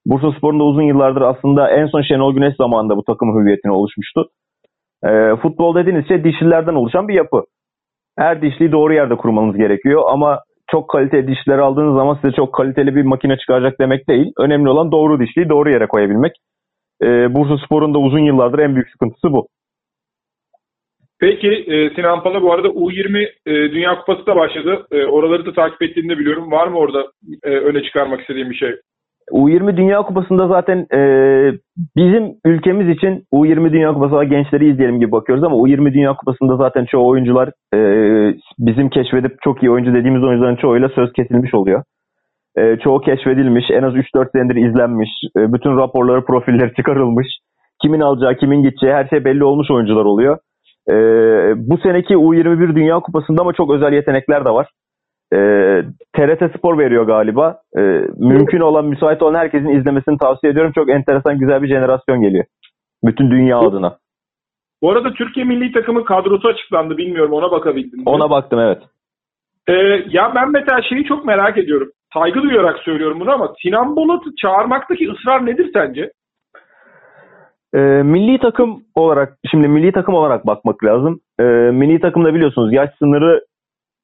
Bursa 0.05 0.31
Spor'un 0.31 0.59
da 0.59 0.63
uzun 0.63 0.81
yıllardır 0.81 1.21
aslında 1.21 1.69
en 1.69 1.85
son 1.85 2.01
Şenol 2.01 2.33
Güneş 2.33 2.55
zamanında 2.55 2.97
bu 2.97 3.03
takım 3.03 3.39
hüviyetine 3.39 3.71
oluşmuştu. 3.71 4.29
E, 5.03 5.35
futbol 5.35 5.75
dediğiniz 5.75 6.07
şey 6.07 6.23
dişlilerden 6.23 6.75
oluşan 6.75 7.07
bir 7.07 7.13
yapı. 7.13 7.43
Her 8.17 8.41
dişliyi 8.41 8.71
doğru 8.71 8.93
yerde 8.93 9.15
kurmanız 9.15 9.57
gerekiyor 9.57 10.01
ama 10.07 10.39
çok 10.71 10.89
kaliteli 10.89 11.27
dişler 11.27 11.57
aldığınız 11.57 11.95
zaman 11.95 12.15
size 12.21 12.35
çok 12.35 12.53
kaliteli 12.53 12.95
bir 12.95 13.01
makine 13.03 13.37
çıkaracak 13.37 13.79
demek 13.79 14.09
değil. 14.09 14.31
Önemli 14.37 14.69
olan 14.69 14.91
doğru 14.91 15.19
dişliyi 15.19 15.49
doğru 15.49 15.69
yere 15.69 15.87
koyabilmek. 15.87 16.31
E, 17.03 17.35
Bursa 17.35 17.65
Spor'un 17.65 17.93
da 17.93 17.99
uzun 17.99 18.19
yıllardır 18.19 18.59
en 18.59 18.75
büyük 18.75 18.89
sıkıntısı 18.89 19.31
bu. 19.31 19.47
Peki 21.19 21.47
e, 21.47 21.95
Sinan 21.95 22.23
Pala 22.23 22.41
bu 22.41 22.53
arada 22.53 22.67
U20 22.67 23.29
e, 23.45 23.51
Dünya 23.71 23.99
Kupası 23.99 24.25
da 24.25 24.35
başladı. 24.35 24.85
E, 24.91 25.05
oraları 25.05 25.45
da 25.45 25.53
takip 25.53 25.81
ettiğini 25.81 26.09
de 26.09 26.17
biliyorum. 26.19 26.51
Var 26.51 26.67
mı 26.67 26.77
orada 26.77 27.11
e, 27.43 27.49
öne 27.49 27.83
çıkarmak 27.83 28.21
istediğim 28.21 28.49
bir 28.49 28.55
şey? 28.55 28.75
U20 29.31 29.77
Dünya 29.77 30.01
Kupası'nda 30.01 30.47
zaten 30.47 30.87
e, 30.93 31.01
bizim 31.95 32.33
ülkemiz 32.45 32.97
için 32.97 33.23
U20 33.33 33.73
Dünya 33.73 33.93
Kupası 33.93 34.23
gençleri 34.23 34.71
izleyelim 34.71 34.99
gibi 34.99 35.11
bakıyoruz 35.11 35.43
ama 35.43 35.55
U20 35.55 35.93
Dünya 35.93 36.15
Kupası'nda 36.15 36.57
zaten 36.57 36.85
çoğu 36.85 37.07
oyuncular 37.07 37.49
e, 37.73 37.79
bizim 38.59 38.89
keşfedip 38.89 39.31
çok 39.43 39.63
iyi 39.63 39.71
oyuncu 39.71 39.93
dediğimiz 39.93 40.23
oyuncuların 40.23 40.55
çoğuyla 40.55 40.89
söz 40.89 41.13
kesilmiş 41.13 41.53
oluyor. 41.53 41.83
E, 42.57 42.77
çoğu 42.83 43.01
keşfedilmiş, 43.01 43.65
en 43.71 43.83
az 43.83 43.93
3-4 43.93 44.31
senedir 44.31 44.69
izlenmiş, 44.69 45.09
e, 45.37 45.53
bütün 45.53 45.77
raporları, 45.77 46.25
profilleri 46.25 46.73
çıkarılmış. 46.77 47.27
Kimin 47.81 48.01
alacağı, 48.01 48.35
kimin 48.35 48.63
gideceği 48.63 48.93
her 48.93 49.07
şey 49.07 49.25
belli 49.25 49.43
olmuş 49.43 49.71
oyuncular 49.71 50.05
oluyor. 50.05 50.37
E, 50.89 50.93
bu 51.69 51.77
seneki 51.77 52.13
U21 52.13 52.75
Dünya 52.75 52.99
Kupası'nda 52.99 53.41
ama 53.41 53.53
çok 53.53 53.71
özel 53.71 53.93
yetenekler 53.93 54.45
de 54.45 54.49
var. 54.49 54.67
E, 55.33 55.37
TRT 56.15 56.57
Spor 56.57 56.77
veriyor 56.77 57.03
galiba. 57.03 57.57
E, 57.77 57.81
mümkün 58.17 58.59
olan, 58.59 58.85
müsait 58.85 59.21
olan 59.21 59.39
herkesin 59.39 59.79
izlemesini 59.79 60.17
tavsiye 60.17 60.51
ediyorum. 60.51 60.71
Çok 60.75 60.89
enteresan, 60.89 61.39
güzel 61.39 61.61
bir 61.61 61.67
jenerasyon 61.67 62.21
geliyor. 62.21 62.45
Bütün 63.03 63.31
dünya 63.31 63.59
adına. 63.59 63.97
Bu 64.81 64.91
arada 64.91 65.13
Türkiye 65.13 65.45
milli 65.45 65.71
takımı 65.71 66.05
kadrosu 66.05 66.47
açıklandı. 66.47 66.97
Bilmiyorum 66.97 67.33
ona 67.33 67.51
bakabildin 67.51 67.99
mi? 67.99 68.03
Ona 68.05 68.29
baktım 68.29 68.59
evet. 68.59 68.81
Ee, 69.67 69.73
ya 70.09 70.31
ben 70.35 70.51
mesela 70.51 70.81
şeyi 70.89 71.05
çok 71.05 71.25
merak 71.25 71.57
ediyorum. 71.57 71.89
Saygı 72.13 72.41
duyarak 72.41 72.79
söylüyorum 72.79 73.19
bunu 73.19 73.31
ama 73.31 73.53
Sinan 73.63 73.95
Bolat'ı 73.95 74.29
çağırmaktaki 74.41 75.11
ısrar 75.11 75.45
nedir 75.45 75.69
sence? 75.73 76.11
E, 77.73 77.79
milli 78.03 78.39
takım 78.39 78.83
olarak, 78.95 79.37
şimdi 79.51 79.67
milli 79.67 79.91
takım 79.91 80.15
olarak 80.15 80.47
bakmak 80.47 80.83
lazım. 80.83 81.19
E, 81.39 81.43
milli 81.71 81.99
takımda 81.99 82.33
biliyorsunuz 82.33 82.73
yaş 82.73 82.89
sınırı, 82.99 83.41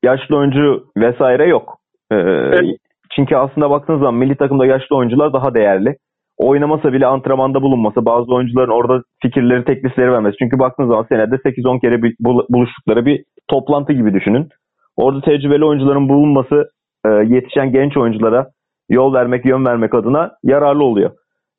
yaşlı 0.03 0.37
oyuncu 0.37 0.83
vesaire 0.97 1.45
yok. 1.47 1.77
E, 2.11 2.15
Evet. 2.15 2.77
Çünkü 3.15 3.35
aslında 3.35 3.69
baktığınız 3.69 3.99
zaman 3.99 4.15
milli 4.15 4.35
takımda 4.35 4.65
yaşlı 4.65 4.95
oyuncular 4.95 5.33
daha 5.33 5.55
değerli. 5.55 5.95
Oynamasa 6.37 6.93
bile 6.93 7.05
antrenmanda 7.05 7.61
bulunması, 7.61 8.05
bazı 8.05 8.33
oyuncuların 8.33 8.71
orada 8.71 9.03
fikirleri, 9.21 9.65
teklifleri 9.65 10.11
vermesi. 10.11 10.37
Çünkü 10.39 10.59
baktığınız 10.59 10.89
zaman 10.89 11.05
senede 11.09 11.35
8-10 11.35 11.79
kere 11.81 12.03
bir 12.03 12.15
bul- 12.19 12.45
buluştukları 12.49 13.05
bir 13.05 13.23
toplantı 13.47 13.93
gibi 13.93 14.13
düşünün. 14.13 14.49
Orada 14.97 15.21
tecrübeli 15.21 15.65
oyuncuların 15.65 16.09
bulunması 16.09 16.69
e, 17.05 17.09
yetişen 17.09 17.71
genç 17.71 17.97
oyunculara 17.97 18.47
yol 18.89 19.13
vermek, 19.13 19.45
yön 19.45 19.65
vermek 19.65 19.93
adına 19.93 20.31
yararlı 20.43 20.83
oluyor. 20.83 21.11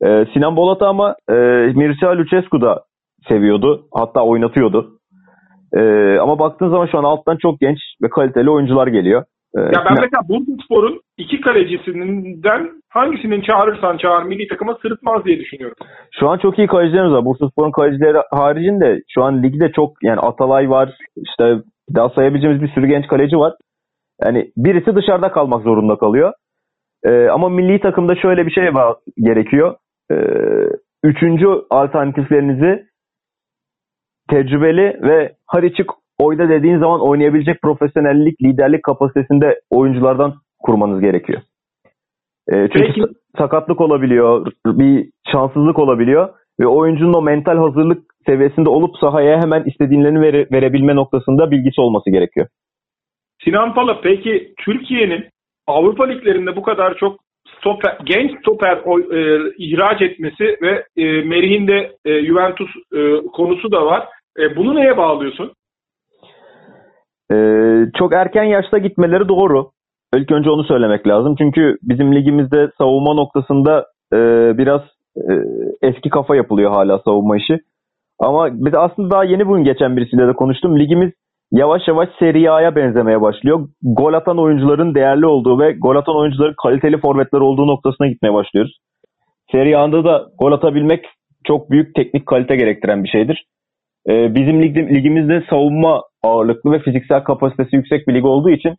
E, 0.03 0.25
Sinan 0.33 0.55
Bolat'ı 0.55 0.87
ama 0.87 1.15
e, 1.29 1.33
Mircea 1.75 2.17
Lucescu 2.17 2.61
da 2.61 2.83
seviyordu. 3.27 3.87
Hatta 3.93 4.21
oynatıyordu. 4.23 4.98
E, 5.73 5.81
ama 6.19 6.39
baktığın 6.39 6.69
zaman 6.69 6.85
şu 6.91 6.97
an 6.97 7.03
alttan 7.03 7.37
çok 7.41 7.59
genç 7.59 7.77
ve 8.03 8.09
kaliteli 8.09 8.49
oyuncular 8.49 8.87
geliyor. 8.87 9.23
E, 9.57 9.59
Ya 9.61 9.83
ben 9.85 9.93
mesela 10.01 10.21
Bursa 10.29 10.51
Spor'un 10.65 10.99
iki 11.17 11.41
kalecisinden 11.41 12.69
hangisinin 12.89 13.41
çağırırsan 13.41 13.97
çağır 13.97 14.23
milli 14.23 14.47
takıma 14.47 14.77
sırıtmaz 14.81 15.25
diye 15.25 15.39
düşünüyorum. 15.39 15.75
Şu 16.19 16.29
an 16.29 16.37
çok 16.37 16.59
iyi 16.59 16.67
kalecilerimiz 16.67 17.13
var. 17.13 17.25
Bursaspor'un 17.25 17.71
kalecileri 17.71 18.17
haricinde 18.31 18.99
şu 19.09 19.23
an 19.23 19.43
ligde 19.43 19.71
çok 19.71 19.91
yani 20.03 20.19
Atalay 20.19 20.69
var. 20.69 20.89
işte 21.17 21.55
daha 21.95 22.09
sayabileceğimiz 22.09 22.61
bir 22.61 22.67
sürü 22.67 22.87
genç 22.87 23.07
kaleci 23.07 23.37
var. 23.37 23.53
Yani 24.23 24.51
birisi 24.57 24.95
dışarıda 24.95 25.31
kalmak 25.31 25.63
zorunda 25.63 25.95
kalıyor. 25.97 26.33
Ee, 27.05 27.27
ama 27.27 27.49
milli 27.49 27.79
takımda 27.79 28.15
şöyle 28.15 28.45
bir 28.45 28.51
şey 28.51 28.73
var, 28.73 28.95
gerekiyor. 29.17 29.75
Ee, 30.11 30.15
üçüncü 31.03 31.47
alternatiflerinizi 31.69 32.83
tecrübeli 34.29 34.99
ve 35.01 35.35
çık 35.75 35.91
oyda 36.19 36.49
dediğin 36.49 36.79
zaman 36.79 37.01
oynayabilecek 37.01 37.61
profesyonellik, 37.61 38.41
liderlik 38.41 38.83
kapasitesinde 38.83 39.61
oyunculardan 39.69 40.33
kurmanız 40.59 41.01
gerekiyor. 41.01 41.41
Ee, 42.51 42.69
çünkü 42.73 42.87
Peki. 42.87 43.01
sa- 43.01 43.13
sakatlık 43.37 43.81
olabiliyor, 43.81 44.51
bir 44.65 45.09
şanssızlık 45.31 45.79
olabiliyor 45.79 46.29
ve 46.59 46.67
oyuncunun 46.67 47.13
o 47.13 47.21
mental 47.21 47.57
hazırlık 47.57 48.03
seviyesinde 48.25 48.69
olup 48.69 48.97
sahaya 48.97 49.41
hemen 49.41 49.63
istediğini 49.63 50.21
vere- 50.21 50.47
verebilme 50.51 50.95
noktasında 50.95 51.51
bilgisi 51.51 51.81
olması 51.81 52.11
gerekiyor. 52.11 52.47
Sinan 53.43 53.73
Pala 53.73 54.01
peki 54.01 54.53
Türkiye'nin 54.65 55.25
Avrupa 55.67 56.05
liglerinde 56.05 56.55
bu 56.55 56.61
kadar 56.61 56.97
çok 56.97 57.19
stoper, 57.57 57.97
genç 58.03 58.39
stoper 58.39 58.77
e, 59.13 59.39
ihraç 59.57 60.01
etmesi 60.01 60.57
ve 60.61 60.85
e, 60.97 61.03
Merih'in 61.21 61.67
de 61.67 61.91
e, 62.05 62.25
Juventus 62.25 62.69
e, 62.95 63.27
konusu 63.33 63.71
da 63.71 63.85
var. 63.85 64.07
E, 64.39 64.55
bunu 64.55 64.75
neye 64.75 64.97
bağlıyorsun? 64.97 65.51
Ee, 67.31 67.85
çok 67.97 68.13
erken 68.13 68.43
yaşta 68.43 68.77
gitmeleri 68.77 69.27
doğru. 69.27 69.69
İlk 70.15 70.31
önce 70.31 70.49
onu 70.49 70.63
söylemek 70.63 71.07
lazım. 71.07 71.35
Çünkü 71.37 71.77
bizim 71.83 72.15
ligimizde 72.15 72.69
savunma 72.77 73.13
noktasında 73.13 73.85
e, 74.13 74.17
biraz 74.57 74.81
e, 75.17 75.33
eski 75.81 76.09
kafa 76.09 76.35
yapılıyor 76.35 76.71
hala 76.71 76.99
savunma 76.99 77.37
işi. 77.37 77.59
Ama 78.19 78.49
biz 78.51 78.73
aslında 78.73 79.11
daha 79.11 79.23
yeni 79.23 79.47
bugün 79.47 79.63
geçen 79.63 79.97
birisiyle 79.97 80.27
de 80.27 80.33
konuştum. 80.33 80.79
Ligimiz 80.79 81.11
yavaş 81.51 81.87
yavaş 81.87 82.09
Serie 82.19 82.49
A'ya 82.49 82.75
benzemeye 82.75 83.21
başlıyor. 83.21 83.67
Gol 83.83 84.13
atan 84.13 84.39
oyuncuların 84.39 84.95
değerli 84.95 85.25
olduğu 85.25 85.59
ve 85.59 85.71
gol 85.71 85.95
atan 85.95 86.17
oyuncuların 86.17 86.55
kaliteli 86.63 86.97
forvetler 86.97 87.39
olduğu 87.39 87.67
noktasına 87.67 88.07
gitmeye 88.07 88.33
başlıyoruz. 88.33 88.77
Serie 89.51 89.75
A'da 89.75 90.03
da 90.03 90.25
gol 90.39 90.51
atabilmek 90.51 91.05
çok 91.47 91.71
büyük 91.71 91.95
teknik 91.95 92.25
kalite 92.25 92.55
gerektiren 92.55 93.03
bir 93.03 93.09
şeydir. 93.09 93.45
Ee, 94.07 94.35
bizim 94.35 94.63
lig, 94.63 94.77
ligimizde 94.77 95.43
savunma 95.49 96.03
ağırlıklı 96.23 96.71
ve 96.71 96.79
fiziksel 96.79 97.23
kapasitesi 97.23 97.75
yüksek 97.75 98.07
bir 98.07 98.13
lig 98.13 98.25
olduğu 98.25 98.49
için 98.49 98.75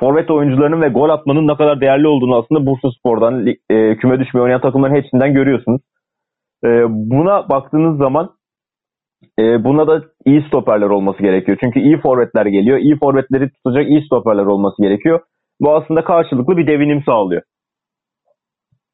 forvet 0.00 0.30
oyuncularının 0.30 0.82
ve 0.82 0.88
gol 0.88 1.10
atmanın 1.10 1.48
ne 1.48 1.56
kadar 1.56 1.80
değerli 1.80 2.08
olduğunu 2.08 2.36
aslında 2.36 2.66
Bursa 2.66 2.90
Spor'dan 2.90 3.46
e, 3.46 3.96
küme 3.96 4.20
düşmeye 4.20 4.42
oynayan 4.42 4.60
takımların 4.60 4.94
hepsinden 4.94 5.34
görüyorsunuz. 5.34 5.80
E, 6.64 6.68
buna 6.88 7.48
baktığınız 7.48 7.98
zaman 7.98 8.30
e, 9.38 9.64
buna 9.64 9.86
da 9.86 10.02
iyi 10.26 10.42
stoperler 10.42 10.86
olması 10.86 11.22
gerekiyor. 11.22 11.58
Çünkü 11.60 11.80
iyi 11.80 12.00
forvetler 12.00 12.46
geliyor. 12.46 12.78
İyi 12.78 12.98
forvetleri 12.98 13.50
tutacak 13.50 13.90
iyi 13.90 14.04
stoperler 14.06 14.46
olması 14.46 14.82
gerekiyor. 14.82 15.20
Bu 15.60 15.74
aslında 15.76 16.04
karşılıklı 16.04 16.56
bir 16.56 16.66
devinim 16.66 17.02
sağlıyor. 17.06 17.42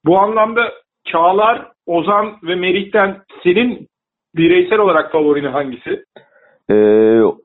Bu 0.05 0.19
anlamda 0.19 0.61
Çağlar, 1.07 1.69
Ozan 1.87 2.37
ve 2.43 2.55
Merih'ten 2.55 3.17
senin 3.43 3.89
bireysel 4.37 4.79
olarak 4.79 5.13
favorini 5.13 5.49
hangisi? 5.49 6.05
Ee, 6.71 6.75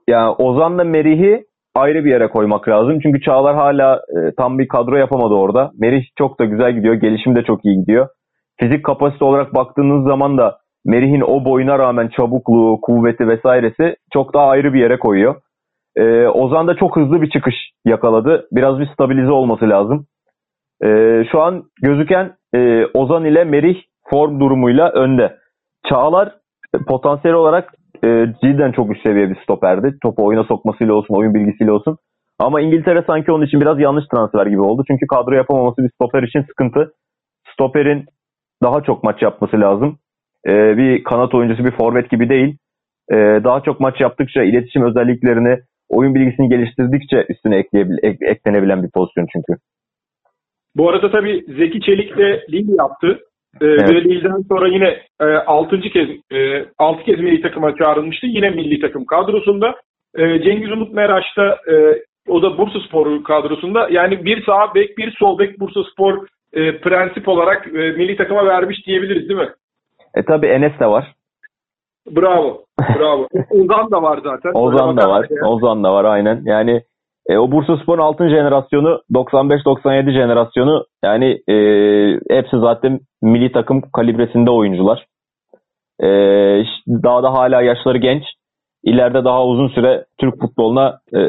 yani 0.08 0.30
Ozan'la 0.38 0.84
Merih'i 0.84 1.46
ayrı 1.76 2.06
bir 2.06 2.10
yere 2.10 2.28
koymak 2.28 2.68
lazım. 2.68 3.00
Çünkü 3.04 3.22
Çağlar 3.22 3.56
hala 3.56 3.96
e, 3.96 4.36
tam 4.38 4.60
bir 4.60 4.68
kadro 4.68 4.96
yapamadı 4.96 5.34
orada. 5.34 5.72
Merih 5.80 6.04
çok 6.18 6.40
da 6.40 6.46
güzel 6.46 6.76
gidiyor. 6.76 6.94
Gelişim 6.94 7.36
de 7.36 7.44
çok 7.44 7.66
iyi 7.66 7.80
gidiyor. 7.80 8.08
Fizik 8.60 8.86
kapasite 8.86 9.26
olarak 9.26 9.56
baktığınız 9.56 10.08
zaman 10.08 10.38
da 10.38 10.58
Merih'in 10.86 11.22
o 11.22 11.46
boyuna 11.46 11.80
rağmen 11.80 12.08
çabukluğu, 12.08 12.82
kuvveti 12.82 13.28
vesairesi 13.28 13.96
çok 14.14 14.34
daha 14.34 14.46
ayrı 14.48 14.74
bir 14.74 14.80
yere 14.80 15.00
koyuyor. 15.00 15.36
Ee, 15.96 16.28
Ozan 16.28 16.68
da 16.68 16.76
çok 16.76 16.96
hızlı 16.96 17.22
bir 17.22 17.30
çıkış 17.30 17.56
yakaladı. 17.86 18.48
Biraz 18.52 18.80
bir 18.80 18.88
stabilize 18.94 19.32
olması 19.32 19.70
lazım. 19.70 20.06
Ee, 20.84 21.24
şu 21.32 21.42
an 21.42 21.64
gözüken 21.82 22.32
e, 22.56 22.86
Ozan 22.94 23.26
ile 23.26 23.44
Merih 23.44 23.82
form 24.10 24.40
durumuyla 24.40 24.90
önde. 24.90 25.38
Çağlar 25.90 26.36
potansiyel 26.88 27.36
olarak 27.36 27.74
e, 28.04 28.26
cidden 28.44 28.72
çok 28.72 28.92
üst 28.92 29.04
seviye 29.04 29.30
bir 29.30 29.36
stoperdi. 29.44 29.98
Topu 30.04 30.26
oyuna 30.26 30.44
sokmasıyla 30.44 30.94
olsun, 30.94 31.16
oyun 31.16 31.34
bilgisiyle 31.34 31.72
olsun. 31.72 31.98
Ama 32.40 32.62
İngiltere 32.62 33.04
sanki 33.08 33.32
onun 33.32 33.46
için 33.46 33.62
biraz 33.62 33.80
yanlış 33.80 34.06
transfer 34.14 34.46
gibi 34.46 34.62
oldu. 34.62 34.84
Çünkü 34.88 35.08
kadro 35.08 35.36
yapamaması 35.36 35.84
bir 35.84 35.90
stoper 35.90 36.24
için 36.24 36.42
sıkıntı. 36.42 36.94
Stoperin 37.54 38.06
daha 38.64 38.82
çok 38.82 39.04
maç 39.04 39.22
yapması 39.22 39.60
lazım. 39.60 39.98
E, 40.48 40.78
bir 40.78 41.04
kanat 41.04 41.36
oyuncusu, 41.36 41.66
bir 41.66 41.78
forvet 41.78 42.10
gibi 42.10 42.30
değil. 42.30 42.58
E, 43.12 43.16
daha 43.44 43.62
çok 43.62 43.80
maç 43.80 44.02
yaptıkça, 44.02 44.44
iletişim 44.44 44.84
özelliklerini, 44.84 45.60
oyun 45.90 46.16
bilgisini 46.16 46.50
geliştirdikçe 46.50 47.26
üstüne 47.30 47.58
ek, 47.58 47.70
eklenebilen 48.22 48.84
bir 48.84 48.90
pozisyon 48.94 49.28
çünkü. 49.34 49.62
Bu 50.76 50.90
arada 50.90 51.12
tabii 51.12 51.46
Zeki 51.48 51.82
Çelik 51.82 52.18
de 52.18 52.46
Lille 52.52 52.76
yaptı. 52.78 53.20
Ee, 53.62 53.66
evet. 53.66 53.90
Ve 53.90 54.04
Lille'den 54.04 54.42
sonra 54.50 54.68
yine 54.68 55.00
e, 55.22 55.26
6. 55.26 55.80
kez 55.82 56.10
e, 56.32 56.66
6 56.78 57.04
kez 57.04 57.20
milli 57.20 57.42
takıma 57.42 57.76
çağrılmıştı. 57.76 58.28
Yine 58.28 58.50
milli 58.50 58.80
takım 58.80 59.06
kadrosunda. 59.06 59.76
E, 60.16 60.42
Cengiz 60.44 60.72
Umut 60.72 60.94
Meraş 60.94 61.26
da 61.38 61.58
e, 61.72 61.74
o 62.28 62.42
da 62.42 62.58
Bursa 62.58 62.80
Spor 62.88 63.24
kadrosunda. 63.24 63.88
Yani 63.92 64.26
bir 64.26 64.46
sağ 64.46 64.76
bek 64.76 64.98
bir 64.98 65.16
sol 65.20 65.40
bek 65.40 65.60
Bursa 65.60 65.84
Spor 65.94 66.28
e, 66.54 66.78
prensip 66.78 67.28
olarak 67.28 67.68
e, 67.68 67.72
milli 67.72 68.18
takıma 68.18 68.46
vermiş 68.46 68.88
diyebiliriz 68.88 69.30
değil 69.30 69.40
mi? 69.40 69.50
E 70.16 70.24
tabi 70.24 70.48
Enes 70.48 70.80
de 70.80 70.86
var. 70.86 71.14
Bravo. 72.12 72.62
Bravo. 73.00 73.28
Ozan 73.50 73.92
da 73.92 74.02
var 74.02 74.20
zaten. 74.24 74.52
Ozan 74.54 74.98
da 74.98 75.10
var. 75.10 75.28
Yani. 75.30 75.48
Ozan 75.48 75.84
da 75.84 75.94
var 75.94 76.06
aynen. 76.06 76.42
Yani 76.46 76.82
e, 77.30 77.38
o 77.38 77.52
Bursa 77.52 77.78
Spor'un 77.78 78.02
altın 78.02 78.30
jenerasyonu 78.30 79.02
95-97 79.12 80.12
jenerasyonu 80.14 80.86
yani 81.04 81.40
e, 81.50 81.56
hepsi 82.30 82.60
zaten 82.60 83.00
milli 83.22 83.52
takım 83.52 83.82
kalibresinde 83.82 84.52
oyuncular. 84.52 85.06
E, 86.04 86.08
daha 86.88 87.24
da 87.24 87.34
hala 87.34 87.62
yaşları 87.62 87.98
genç. 87.98 88.24
İleride 88.84 89.24
daha 89.24 89.46
uzun 89.46 89.68
süre 89.68 90.06
Türk 90.20 90.40
futboluna 90.40 91.00
e, 91.16 91.22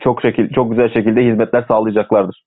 çok 0.00 0.22
şekil 0.22 0.52
çok 0.54 0.70
güzel 0.70 0.88
şekilde 0.88 1.24
hizmetler 1.24 1.64
sağlayacaklardır. 1.68 2.42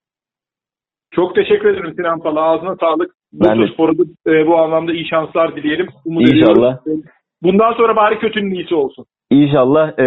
Çok 1.13 1.35
teşekkür 1.35 1.69
ederim 1.69 1.93
Sinan 1.95 2.19
Pala. 2.19 2.41
Ağzına 2.41 2.75
sağlık. 2.75 3.11
Bursa 3.33 3.73
Spor'a 3.73 3.91
e, 4.27 4.47
bu 4.47 4.57
anlamda 4.57 4.93
iyi 4.93 5.07
şanslar 5.07 5.55
dileyelim. 5.55 5.87
Umut 6.05 6.21
İnşallah. 6.21 6.81
Ediyorum. 6.81 7.03
Bundan 7.43 7.73
sonra 7.73 7.95
bari 7.95 8.19
kötünün 8.19 8.51
iyisi 8.51 8.75
olsun. 8.75 9.05
İnşallah 9.31 9.99
e, 9.99 10.05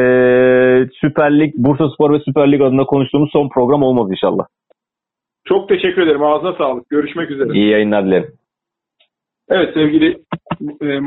Süper 1.00 1.38
Lig, 1.38 1.54
Bursa 1.56 1.90
Spor 1.90 2.12
ve 2.12 2.18
Süper 2.18 2.52
Lig 2.52 2.60
adına 2.60 2.84
konuştuğumuz 2.84 3.30
son 3.32 3.48
program 3.48 3.82
olmaz 3.82 4.10
inşallah. 4.10 4.46
Çok 5.44 5.68
teşekkür 5.68 6.02
ederim. 6.02 6.22
Ağzına 6.22 6.52
sağlık. 6.52 6.90
Görüşmek 6.90 7.30
üzere. 7.30 7.52
İyi 7.52 7.70
yayınlar 7.70 8.06
dilerim. 8.06 8.32
Evet 9.48 9.74
sevgili 9.74 10.18
e, 10.80 11.00